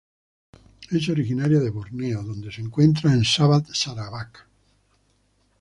Es 0.89 1.09
originaria 1.09 1.59
de 1.59 1.69
Borneo, 1.69 2.23
donde 2.23 2.51
se 2.51 2.61
encuentra 2.61 3.13
en 3.13 3.23
Sabah, 3.23 3.61
Sarawak. 3.71 4.47